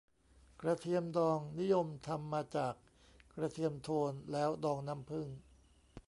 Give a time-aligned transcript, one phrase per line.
[0.61, 2.73] กระเทียมดอง นิยมทำมาจาก
[3.35, 5.27] กระเทียมโทน แล้วดองน้ำผึ้ง